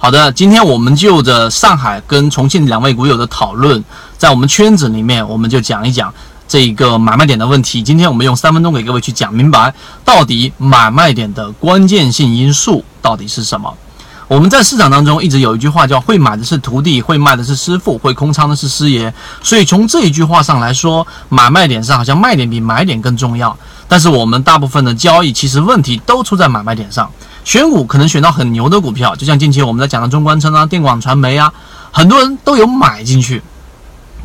[0.00, 3.84] 好的，今天我们就着上海跟重庆两位股友的讨论，
[4.16, 6.14] 在我们圈子里面，我们就讲一讲
[6.46, 7.82] 这个买卖点的问题。
[7.82, 9.74] 今天我们用三分钟给各位去讲明白，
[10.04, 13.74] 到底买卖点的关键性因素到底是什么。
[14.28, 19.12] 我们在市场当中一直有一句话叫“会买的是徒弟，会卖的是师傅，会空仓的是师爷”。
[19.42, 23.56] 所以从这一句话上来说，买卖点上好像卖点比买点更重要。
[23.88, 27.10] 但是我们大部分的交易其实问题都出在买卖点上。
[27.42, 31.50] 选股可能选到很牛的股票，就像近期我们在讲的中关村啊、电广传媒啊，
[31.90, 33.42] 很多人都有买进去，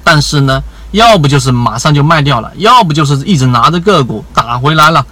[0.04, 5.06] 但是呢，要不就是马上就卖掉了，要不就是一直拿着个股打回来了，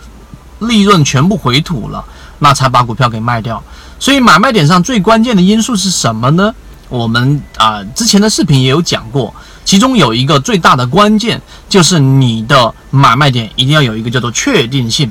[0.60, 2.04] 利润全部回吐了，
[2.42, 3.64] 那才把股票给卖掉。
[4.00, 6.54] 所以买卖点上最关键的因素是什么呢？
[6.90, 15.10] 我们啊之前的视频也有讲过，其中有一个最大的关键就是你的买卖点一定要有一个叫做确定性。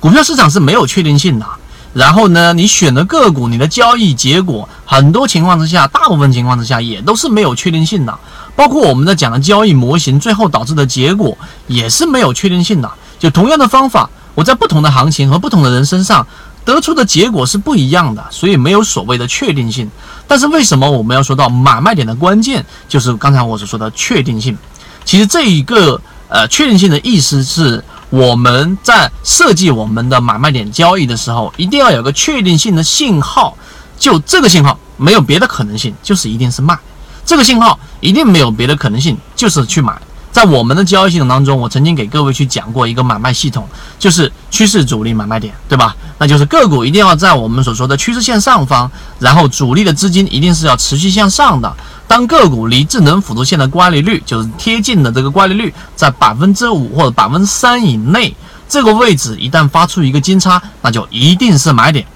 [0.00, 1.46] 股票市场是没有确定性的。
[1.94, 8.18] 然后呢，你选的个股，你的交易结果，很多情况之下，大部分情况之下也都是没有确定性的。
[8.56, 12.90] 包括我们在讲的交易模型，最后导致的结果也是没有确定性的。
[13.18, 16.26] 就同样的方法，我在不同的行情和不同的人身上
[16.64, 19.90] 得出的结果是不一样的，所以没有所谓的确定性。
[20.26, 24.56] 但是为什么我们要说到买卖点的关键，就是刚才我所说的确定性？
[25.04, 27.82] 其实这一个呃确定性的意思是。
[28.12, 33.56] 我们在设计我们的买卖点交易的时候，一定要有个确定性的信号，
[33.98, 36.78] 就这个信号没有别的可能性，就是一定是卖。
[37.24, 39.98] 这个信号一定没有别的可能性，就是去买。
[40.32, 45.94] 在我们的交易系统当中，我曾经给各位去讲过一个买卖系统，就是趋势主力买卖点，对吧？
[46.18, 51.70] 那就是个股一定要在我们所说的趋势线上方，然后主力的资金一定是要持续向上的。
[52.08, 58.34] 当个股离智能辅助线的乖离率，就是贴近的这个乖离率，在百分之五或者百分之三以内，
[58.68, 62.06] 这个位置一旦发出一个金叉，那就一定是买点。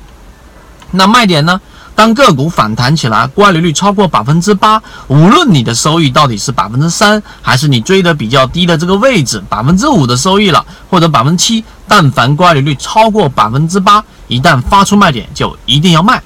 [0.92, 1.60] 那卖点呢？
[1.96, 16.22] 当个股反弹起来，乖离率超过百分之八，无论你的收益到底是百分之三，还是你追的比较低的这个位置百分之五的收益了，或者百分之七，但凡乖离率超过百分之八，一旦发出卖点，就一定要卖，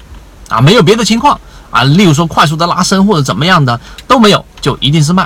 [0.49, 1.39] 啊，没有别的情况。
[1.71, 5.25] 啊，例如说快速的拉升或者怎么样的都没有，就一定是卖。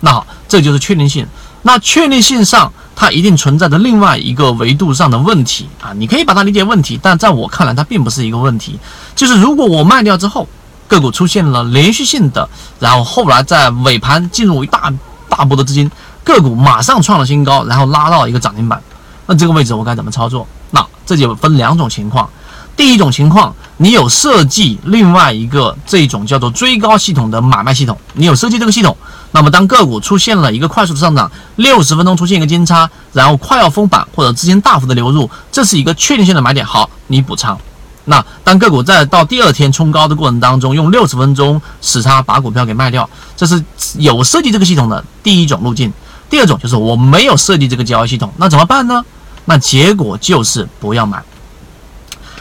[0.00, 1.26] 那好，这就是确定性。
[1.62, 5.92] 那确定性上，它一定存在着另外一个维度上的问题啊。
[5.92, 8.80] 你可以把它理解问题，但在我看来，它并不是一个问题。
[9.14, 10.48] 就是如果我卖掉之后，
[10.88, 12.48] 个股出现了连续性的，
[12.80, 14.92] 然后后来在尾盘进入一大
[15.28, 15.90] 大波的资金，
[16.24, 18.82] 个股马上创了新高，然后拉到一个涨停板，
[19.26, 20.46] 那这个位置我该怎么操作？
[20.70, 22.28] 那这就分两种情况。
[22.76, 28.96] 第一种情况，你有设计另外一个这种叫做追高系统的买卖系统，你有设计这个系统，
[29.32, 37.58] 那么当个股出现了一个快速的上涨，六十分钟出现一个金叉，然后快要封板或者资金大幅的流入，这是一个确定性的买点，好，你补仓。
[38.06, 43.62] 那当个股在到第二天冲高的过程当中，用六十分钟时差把股票给卖掉，这是
[43.98, 45.92] 有设计这个系统的第一种路径。
[46.30, 49.04] 第二种就是我没有设计这个交易系统，那怎么办呢？
[49.44, 51.22] 那结果就是不要买。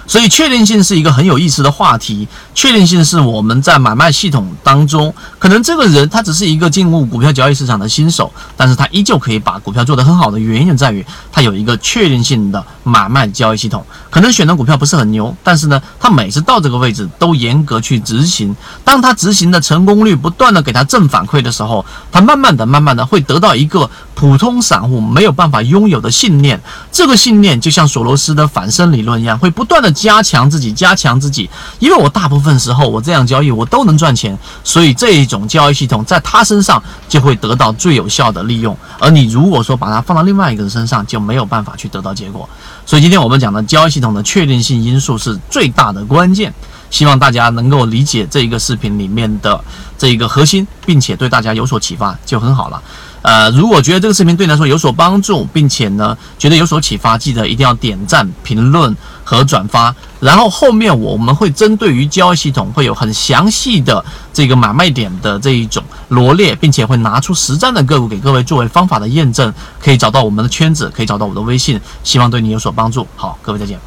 [0.08, 2.28] 所以确定性是一个很有意思的话题。
[2.54, 13.86] 确定性是我们在买卖系统当中，可能这个人他只是一个进入股票交易市场的新手，但是他依旧可以把股票做得很好的原因在于他有一个确定性的买卖交易系统。
[14.10, 18.56] 可能选的股票不是很牛，但是呢，他每次到这个位置都严格去执行。
[18.84, 26.60] 当他执行的成功率不断的给他正反馈的时候，他慢慢的、慢慢的会得到一个普通散户没有办法拥有的信念。
[26.92, 29.92] 这个信念就像索罗斯的反身理论一样，会不断的。
[30.06, 31.50] 加强自己，加强自己，
[31.80, 38.78] 因为我大部分时候我这样交易，我都能赚钱，所以这一种交易系统在他身上就会得到最有效的利用。
[39.00, 42.48] 而你如果说把它放到另外一个人身上，就没有办法去得到结果。
[42.86, 46.54] 所以今天我们讲的交易系统的确定性因素是最大的关键。
[46.92, 49.60] 希望大家能够理解这一个视频里面的
[49.98, 52.82] 这一个核心，并且对大家有所启发，就很好了。
[53.26, 59.96] 呃，如果觉得这个视频对你来说有所帮助，并且呢觉得有所启发，记得一定要点赞、评论和转发。
[60.20, 69.52] 然后后面我们会针对于交易系统会有很详细的这个买卖点的这一种罗列，并且会拿出实战的个股给各位作为方法的验证。
[69.80, 73.08] 可以找到我们的圈子，可以找到我的微信，希望对你有所帮助。
[73.16, 73.80] 好，各位再见。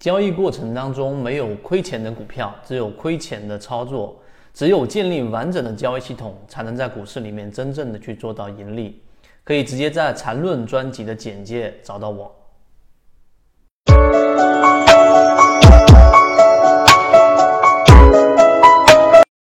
[0.00, 4.16] 交易过程当中没有亏钱的股票，只有亏钱的操作。
[4.54, 9.02] 只有建立完整的交易系统，才能在股市里面真正的去做到盈利。
[9.42, 12.34] 可以直接在缠论专辑的简介找到我。